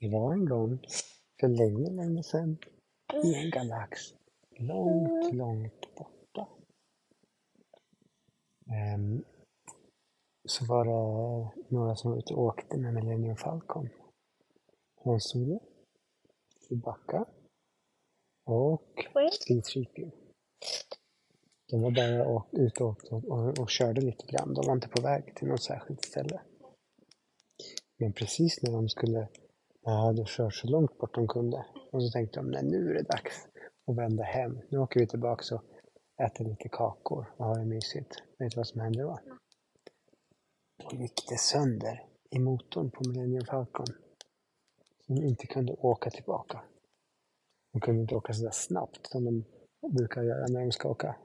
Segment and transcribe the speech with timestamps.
[0.00, 0.78] Det var en gång,
[1.40, 2.58] för länge, länge sedan,
[3.24, 4.00] i en galax
[4.58, 6.48] långt, långt borta.
[8.70, 9.24] Ehm,
[10.48, 13.88] så var det några som var ute och åkte med Millennium Falcon.
[15.04, 15.60] Hans Solo,
[16.68, 17.26] Chewbacca
[18.46, 19.08] och
[19.46, 20.10] C-3PO.
[21.70, 24.54] De var bara å- ute och, och, och, och körde lite grann.
[24.54, 26.40] De var inte på väg till något särskilt ställe.
[27.96, 29.28] Men precis när de skulle,
[29.86, 31.66] jag hade kört så långt bort de kunde.
[31.90, 33.48] Och så tänkte de, nej nu är det dags
[33.86, 34.60] att vända hem.
[34.68, 35.62] Nu åker vi tillbaks och
[36.22, 38.22] äter lite kakor och har det mysigt.
[38.38, 39.18] Vet du vad som hände då?
[40.90, 43.86] Då gick det sönder i motorn på Millennium Falcon.
[45.06, 46.60] Så de inte kunde åka tillbaka.
[47.72, 49.44] De kunde inte åka så där snabbt som de
[49.88, 51.16] brukar göra när de ska åka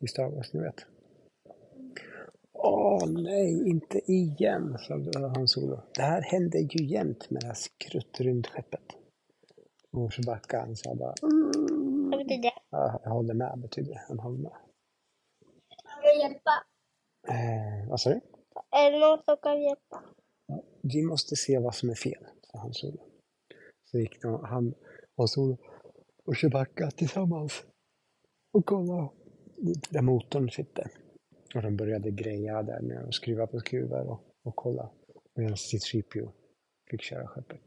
[0.00, 0.86] i Star Wars, ni vet.
[2.68, 4.94] Åh nej, inte igen, sa
[5.36, 5.80] Hans Solo.
[5.94, 8.96] Det här hände ju jämt med det här skruttrymdskeppet.
[9.92, 12.10] Och Chewbacca han sa bara mm.
[12.10, 12.52] Vad betyder det?
[12.70, 14.04] ja, jag håller med, betyder det.
[14.08, 14.52] Han håller med.
[15.84, 16.50] Kan du hjälpa?
[17.28, 18.20] Eh, vad sa du?
[18.70, 20.02] Är det någon som kan hjälpa?
[20.82, 23.00] Vi måste se vad som är fel, sa Han Solo.
[23.84, 24.74] Så gick de, han,
[25.16, 25.56] Han Solo
[26.24, 27.64] och Chewbacca tillsammans
[28.52, 29.08] och kollade
[29.90, 31.05] där motorn sitter.
[31.54, 34.90] Och de började greja där med att skruva på skruvar och, och kolla.
[35.34, 36.30] Medan C-3PO
[36.90, 37.62] fick köra skeppet.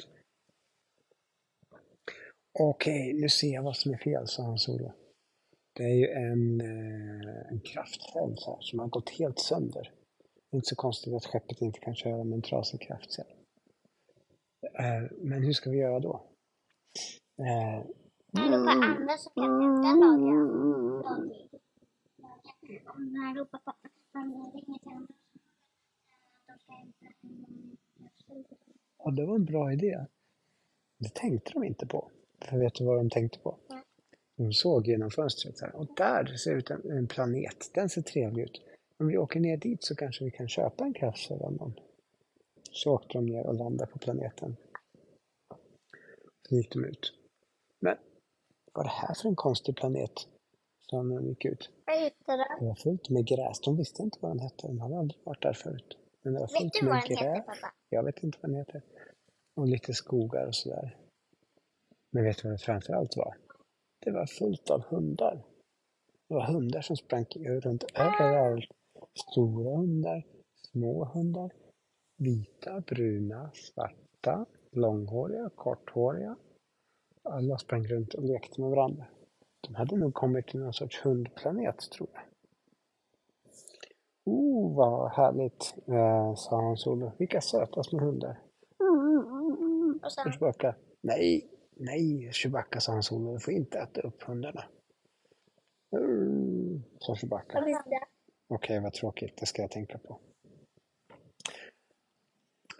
[2.60, 4.92] Okej, nu ser jag vad som är fel, sa Han Solo.
[5.74, 9.92] Det är ju en, eh, en kraftcell som har gått helt sönder.
[10.50, 13.26] Det är inte så konstigt att skeppet inte kan köra med en trasig kraftcell.
[14.80, 16.24] Eh, men hur ska vi göra då?
[17.40, 17.86] Eh,
[18.34, 20.50] Han ropar andra som kan hämta lagret.
[22.86, 23.74] Om han ropar på
[24.14, 25.14] han ringer till andra.
[26.48, 27.78] De ska hämta en
[28.98, 30.06] ja, det var en bra idé.
[30.98, 32.12] Det tänkte de inte på.
[32.42, 33.56] För vet du vad de tänkte på?
[34.36, 37.72] De såg genom fönstret här, och där ser ut en, en planet.
[37.73, 38.61] Den ser trevlig ut.
[38.98, 41.73] Om vi åker ner dit så kanske vi kan köpa en kraftcell av någon.
[42.71, 44.55] Så åkte de ner och landade på planeten.
[46.49, 47.14] Så gick de ut.
[47.80, 47.98] Men
[48.73, 50.11] vad är det här för en konstig planet?
[50.89, 51.70] Sa när de gick ut.
[51.86, 53.60] Jag hittade Det var fullt med gräs.
[53.61, 54.67] De visste inte vad den hette.
[54.67, 55.98] De hade aldrig varit där förut.
[56.21, 57.45] Men det var Vet fullt du vad med den heter gräs.
[57.45, 57.73] pappa?
[57.89, 58.82] Jag vet inte vad den heter.
[59.59, 60.97] Och lite skogar och sådär.
[62.11, 63.37] Men vet du vad det framförallt var?
[63.99, 65.45] Det var fullt av hundar.
[66.27, 68.65] Det var hundar som sprang runt överallt.
[69.14, 70.25] Stora hundar,
[70.55, 71.52] små hundar,
[72.17, 76.36] vita, bruna, svarta, långhåriga, korthåriga.
[77.23, 79.05] Alla sprang runt och lekte med varandra.
[79.67, 82.23] De hade nog kommit till någon sorts hundplanet, tror jag.
[84.26, 87.11] Oh, vad härligt, eh, sa Hans Solo.
[87.17, 88.48] Vilka söta små hundar.
[90.04, 93.33] Och sen, Chewbacca, nej, nej, Chewbacca, sa Hans Solo.
[93.33, 94.64] Du får inte äta upp hundarna.
[95.95, 97.60] Mm, sa Chewbacca.
[98.48, 99.38] Okej, vad tråkigt.
[99.38, 100.20] Det ska jag tänka på.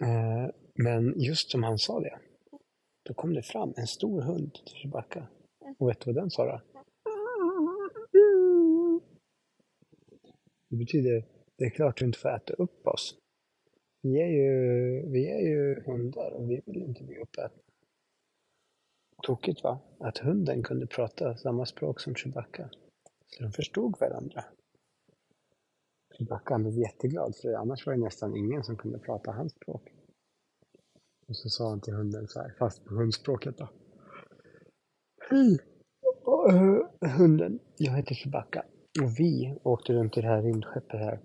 [0.00, 2.18] Eh, men just som han sa det,
[3.02, 5.28] då kom det fram en stor hund till Chewbacca.
[5.78, 6.60] Och vet du vad den sa då?
[10.70, 11.24] Det betyder,
[11.56, 13.19] det är klart du inte får äta upp oss.
[14.02, 14.50] Vi är ju,
[15.10, 17.62] vi är ju hundar och vi vill inte bli uppätna.
[19.22, 19.80] Tokigt va?
[19.98, 22.70] Att hunden kunde prata samma språk som Chewbacca.
[23.26, 24.44] Så de förstod varandra.
[26.18, 29.92] Chewbacca blev jätteglad för annars var det nästan ingen som kunde prata hans språk.
[31.28, 33.68] Och så sa han till hunden så här, fast på hundspråket då.
[35.30, 35.58] Hej!
[36.50, 38.64] Eh, hunden, jag heter Chewbacca.
[39.02, 41.20] Och vi åkte runt i det här rymdskeppet här.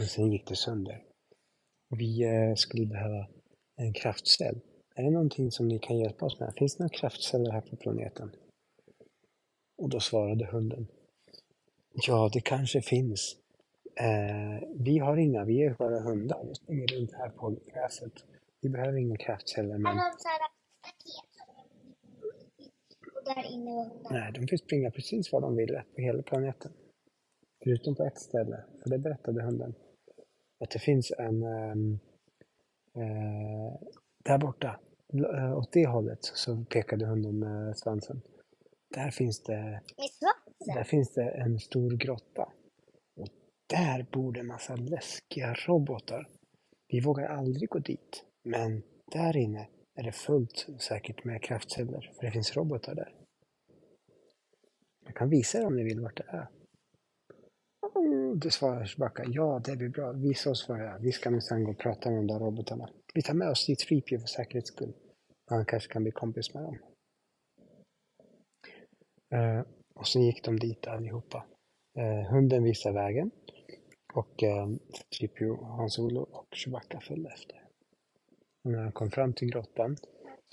[0.00, 1.07] Och sen gick det sönder.
[1.88, 3.26] Vi eh, skulle behöva
[3.76, 4.60] en kraftcell.
[4.94, 6.54] Är det någonting som ni kan hjälpa oss med?
[6.56, 8.30] Finns det några kraftceller här på planeten?
[9.78, 10.86] Och då svarade hunden.
[12.06, 13.36] Ja, det kanske finns.
[14.00, 16.44] Eh, vi har inga, vi är bara hundar.
[16.48, 18.12] Vi springer runt här på gräset.
[18.60, 19.96] Vi behöver inga kraftceller, men
[24.10, 26.72] nej, de får springa precis var de vill på hela planeten.
[27.64, 29.74] Förutom på ett ställe, för det berättade hunden.
[30.60, 31.42] Att det finns en...
[31.42, 31.98] ehm,
[32.94, 33.80] eh,
[34.24, 34.80] där borta,
[35.14, 38.20] eh, åt det hållet, så pekade hunden med svansen.
[38.94, 39.80] Där finns det?
[40.74, 42.52] Där finns det en stor grotta.
[43.16, 43.28] Och
[43.66, 46.28] där bor det en massa läskiga robotar.
[46.88, 48.24] Vi vågar aldrig gå dit.
[48.44, 48.82] Men
[49.12, 52.12] där inne är det fullt säkert med kraftceller.
[52.16, 53.14] För det finns robotar där.
[55.04, 56.48] Jag kan visa er om ni vill vart det är.
[58.42, 59.24] Då svarar Chewbacca.
[59.26, 60.12] Ja, det blir bra.
[60.12, 60.98] Visa oss vad det är.
[60.98, 62.88] Vi ska minsann gå och prata med de där robotarna.
[63.14, 64.92] Vi tar med oss dit Freepio för säkerhets skull.
[65.50, 66.78] Han kanske kan bli kompis med dem.
[69.34, 71.46] Eh, och så gick de dit allihopa.
[71.98, 73.30] Eh, hunden visade vägen
[74.14, 74.68] och eh,
[75.18, 77.62] Tripio, Hans-Olo och Chewbacca följde efter.
[78.64, 79.96] Och när han kom fram till grottan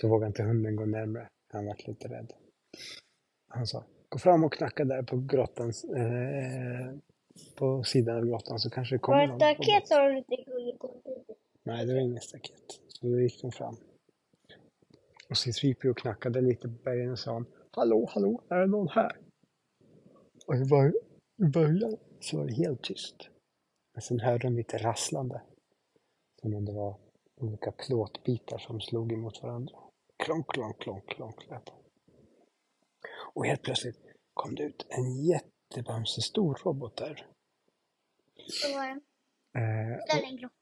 [0.00, 1.28] så vågade inte hunden gå närmare.
[1.52, 2.32] Han var lite rädd.
[3.48, 6.94] Han sa, gå fram och knacka där på grottans, eh,
[7.56, 9.38] på sidan av grottan så kanske det kommer Var någon.
[9.38, 11.38] det staket sa du inte kunde gå dit?
[11.62, 12.80] Nej, det var inget staket.
[12.88, 13.76] Så då gick de fram.
[15.30, 19.16] Och C-3PO knackade lite på bergen och sa Hallå, hallå, är det någon här?
[20.46, 20.94] Och i bör-
[21.42, 23.28] i början så var det helt tyst.
[23.94, 25.42] Men sen hörde de lite rasslande.
[26.40, 26.96] Som om det var
[27.40, 29.74] olika plåtbitar som slog emot varandra.
[30.24, 31.70] Klonk, klonk, klonk, klonk lät.
[33.34, 33.98] Och helt plötsligt
[34.34, 35.16] kom det ut en
[35.70, 37.26] jättebamsestor robot där.
[38.48, 39.00] Så var det.
[39.60, 40.54] Eh, Ställ en grotta.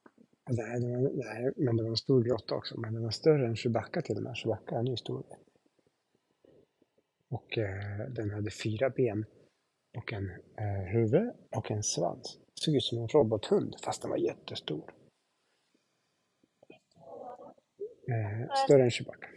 [0.51, 2.81] Nej, det var, nej, men det var en stor grotta också.
[2.81, 4.37] Men den var större än Chewbacca till och med.
[4.37, 5.25] Chewbacca han är ju stor.
[7.31, 9.25] Och eh, den hade fyra ben
[9.99, 12.39] och en eh, huvud och en svans.
[12.55, 14.95] Såg ut som en robothund fast den var jättestor.
[18.09, 19.29] Eh, större än Chewbacca.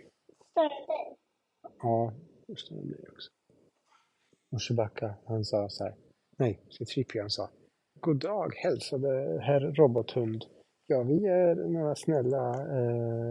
[0.51, 1.17] Större än dig.
[1.79, 2.13] Ja,
[2.57, 3.31] större än mig också.
[4.51, 5.95] Och Chewbacca han sa så här.
[6.37, 7.49] Nej, C-3PO han sa.
[7.99, 10.45] God dag hälsade herr robothund.
[10.87, 13.29] Ja, vi är några snälla eh,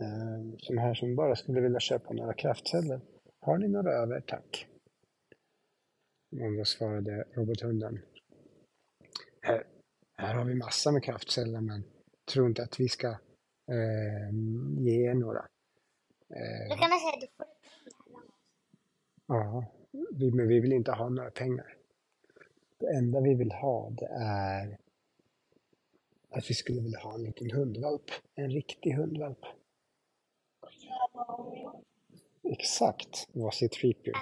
[0.00, 3.00] eh, som här som bara skulle vilja köpa några kraftceller.
[3.40, 4.66] Har ni några över, tack?
[6.32, 7.98] Och då svarade robothunden.
[9.40, 9.64] Här,
[10.16, 11.84] här har vi massa med kraftceller, men
[12.32, 14.30] tro inte att vi ska eh,
[14.78, 15.46] ge er några.
[16.28, 17.46] Då Eh, kan man säga att du får
[19.26, 19.64] ja,
[20.10, 21.76] vi, men vi vill inte ha några pengar.
[22.78, 24.78] Det enda vi vill ha, det är
[26.30, 28.10] att vi skulle vilja ha en liten hundvalp.
[28.34, 29.38] En riktig hundvalp.
[32.44, 34.12] Exakt vad C-3PO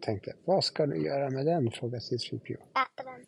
[0.00, 0.34] tänkte.
[0.44, 1.70] Vad ska du göra med den?
[1.70, 2.54] frågade C-3PO.
[2.54, 3.26] Äta den.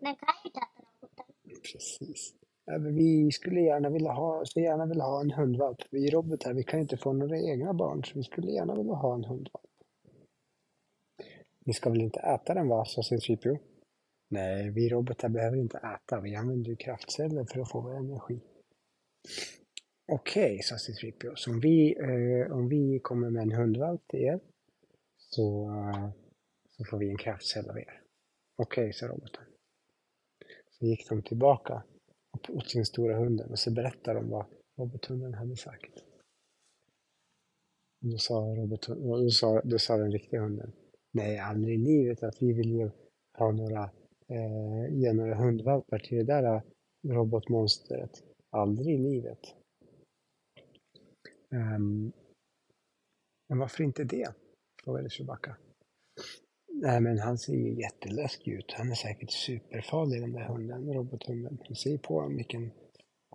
[0.00, 1.26] Den kan ju inte äta roboten.
[1.72, 2.34] Precis.
[2.80, 5.78] Vi skulle gärna vilja ha, så gärna vilja ha en hundvalp.
[5.90, 9.14] Vi robotar, vi kan inte få några egna barn, så vi skulle gärna vilja ha
[9.14, 9.67] en hundvalp.
[11.68, 13.58] Ni ska väl inte äta den va, sa C-3PO.
[14.28, 16.20] Nej, vi robotar behöver inte äta.
[16.20, 18.40] Vi använder ju kraftceller för att få vår energi.
[20.12, 21.34] Okej, sa C-3PO.
[21.34, 24.40] Så om vi, eh, om vi kommer med en hundvalp till er
[25.16, 26.10] så, eh,
[26.68, 28.02] så får vi en kraftcell av er.
[28.56, 29.44] Okej, sa roboten.
[30.70, 31.82] Så gick de tillbaka
[32.48, 34.46] åt sin stora hunden och så berättade de vad
[34.78, 36.04] robothunden hade sagt.
[38.00, 38.68] Då sa, och
[39.22, 40.72] då sa, då sa den riktiga hunden,
[41.12, 42.90] nej aldrig i livet att vi vill ju
[43.38, 43.90] ha några,
[44.28, 46.62] eh, ge några hundvalpar till det där eh,
[47.08, 48.22] robotmonstret.
[48.50, 49.54] Aldrig i livet.
[51.50, 52.12] Um,
[53.48, 54.34] men varför inte det?
[54.84, 55.56] frågade Chewbacca.
[56.72, 58.72] Nej, men han ser ju jätteläskig ut.
[58.72, 61.58] Han är säkert superfarlig den där hunden, robothunden.
[61.66, 62.70] Han ser på honom vilken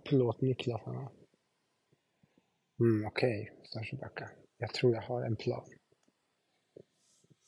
[0.04, 1.12] plåtnycklar han har.
[2.80, 4.30] Mm, okej, sa Chewbacca.
[4.58, 5.64] Jag tror jag har en plan.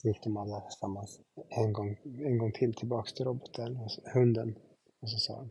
[0.03, 4.01] Så gick de alla tillsammans en gång, en gång till tillbaks till roboten, och så,
[4.15, 4.59] hunden.
[5.03, 5.51] Och så sa han.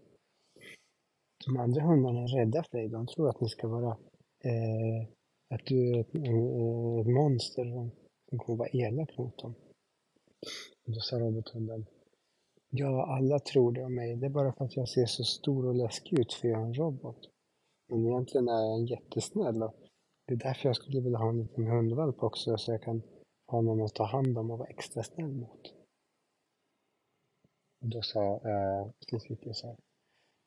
[1.46, 2.88] De andra hundarna är rädda för dig.
[2.88, 3.98] De tror att ni ska vara
[4.44, 5.08] eh,
[5.50, 7.92] att du är ett, eh, ett monster som,
[8.30, 9.56] som kommer vara elak mot dem.
[10.86, 11.86] Och då sa robothunden.
[12.70, 14.16] Ja, alla tror det om mig.
[14.16, 16.66] Det är bara för att jag ser så stor och läskig ut för jag är
[16.66, 17.30] en robot.
[17.88, 19.76] Men egentligen är jag en jättesnäll och
[20.28, 23.02] det är därför jag skulle vilja ha en liten hundvalp också så jag kan
[23.48, 25.74] ha någon att ta hand om och vara extra snäll mot.
[27.82, 29.78] Och då sa eh, Slisvicke så här.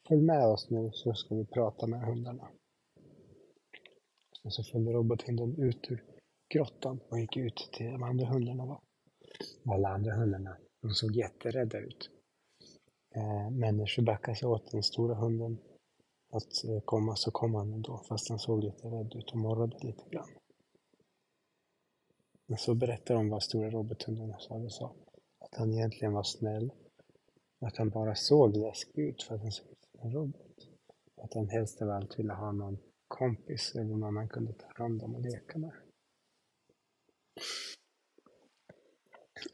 [0.09, 2.49] Följ med oss nu så ska vi prata med hundarna.
[4.45, 6.05] Och så följde robothunden ut ur
[6.55, 8.67] grottan och gick ut till de andra hundarna.
[8.67, 8.81] Var.
[9.75, 12.11] Alla andra hundarna, de såg jätterädda ut.
[13.15, 15.59] Eh, men när Chewbacca sa åt den stora hunden
[16.33, 19.79] att eh, komma så kom han ändå, fast han såg lite rädd ut och morrade
[19.81, 20.29] lite grann.
[22.49, 24.59] Men så berättade de vad stora robothunden sa.
[24.59, 24.95] Det sa
[25.39, 26.73] att han egentligen var snäll.
[27.61, 30.69] Att han bara såg läskig ut för att han såg ut som en robot.
[31.17, 32.79] Att han helst av allt ville ha någon
[33.09, 35.73] kompis eller någon han kunde ta hand om och leka med.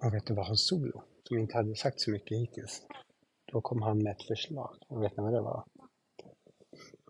[0.05, 2.87] Och vet du vad han Solo, som inte hade sagt så mycket hittills,
[3.53, 4.77] då kom han med ett förslag.
[4.89, 5.65] Och vet ni vad det var?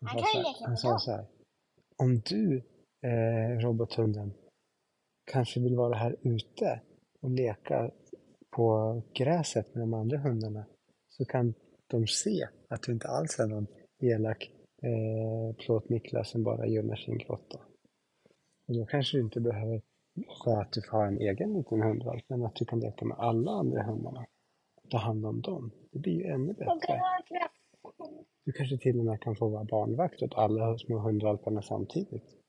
[0.01, 1.27] Han, Han sa så här, han sa så här.
[1.97, 2.57] Om du,
[3.01, 4.35] eh, robothunden,
[5.25, 6.81] kanske vill vara här ute
[7.21, 7.91] och leka
[8.51, 10.65] på gräset med de andra hundarna
[11.09, 11.55] så kan
[11.87, 13.67] de se att du inte alls är någon
[14.03, 14.51] elak
[14.83, 17.59] eh, plåtnickla som bara gömmer sin grotta.
[18.69, 19.83] Och då kanske du inte behöver
[20.47, 23.19] vara att du får ha en egen liten hundvalp, men att du kan leka med
[23.19, 24.27] alla andra hundarna.
[24.91, 25.71] Ta hand om dem.
[25.93, 27.01] Det blir ju ännu bättre.
[28.45, 32.44] Du kanske till och med kan få vara barnvakt åt alla små hundvalparna samtidigt.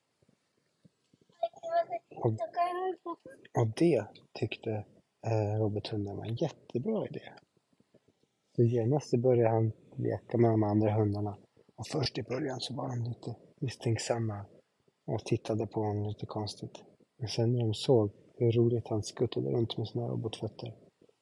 [2.31, 2.41] Kraft.
[3.57, 4.85] Och det tyckte
[5.27, 7.31] eh, Robert-hunden var en jättebra idé.
[8.55, 11.37] Så genast började han leka med de andra hundarna.
[11.75, 14.45] Och först i början så var de lite misstänksamma
[15.05, 16.83] och tittade på honom lite konstigt.
[17.17, 20.75] Men sen när de såg hur roligt han skuttade runt med sina robotfötter,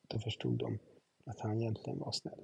[0.07, 0.79] då förstod de
[1.25, 2.39] att han egentligen var snäll.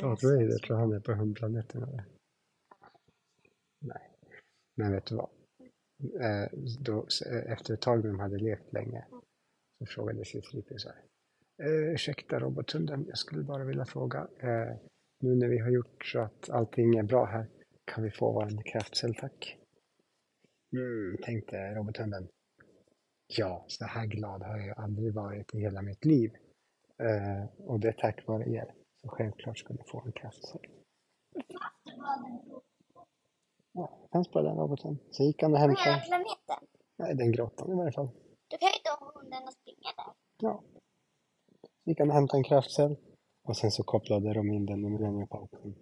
[0.00, 2.04] Darth Vader tror han är på hundplaneten eller?
[3.80, 4.10] Nej.
[4.76, 5.30] Men vet du vad?
[6.20, 6.48] Eh,
[6.80, 9.04] då, eh, efter ett tag när de hade levt länge
[9.78, 11.02] så frågade C-3PO så här.
[11.62, 14.28] Eh, ursäkta robothunden, jag skulle bara vilja fråga.
[14.38, 14.76] Eh,
[15.20, 17.46] nu när vi har gjort så att allting är bra här,
[17.84, 19.58] kan vi få vår kraftcell tack?
[20.72, 22.28] Mm, tänkte robothunden.
[23.26, 26.32] Ja, så här glad har jag aldrig varit i hela mitt liv.
[26.98, 28.74] Eh, och det är tack vare er.
[29.02, 30.60] Så självklart ska ni få en kraftcell.
[33.72, 34.98] Ja, det fanns bara den roboten.
[35.10, 36.68] Så gick han och hämtade, planeten.
[36.96, 38.08] nej den grottan i varje fall.
[38.50, 40.12] Då kan ju inte hundarna springa där.
[40.38, 40.62] Ja.
[41.84, 42.96] Så gick han och hämtade en kraftcell.
[43.48, 45.74] Och sen så kopplade de in den i Millennium Falcon.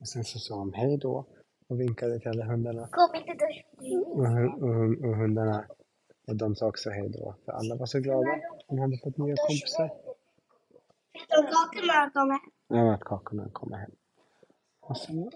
[0.00, 1.26] Och sen så sa de hej då
[1.68, 2.88] och vinkade till alla hundarna.
[2.92, 3.46] Kom inte då.
[4.06, 4.26] Och,
[4.68, 5.66] och, och hundarna,
[6.28, 7.34] och de sa också hej då.
[7.44, 8.40] För alla var så glada.
[8.68, 9.90] De hade fått nya kompisar.
[11.28, 12.88] De kakorna kommer hem.
[12.88, 13.90] Ja, att kakorna kommer hem.
[14.80, 15.30] Och sen, när